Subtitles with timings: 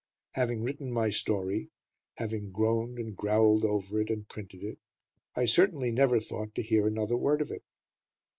[0.31, 1.69] Having written my story,
[2.15, 4.79] having groaned and growled over it and printed it,
[5.35, 7.63] I certainly never thought to hear another word of it.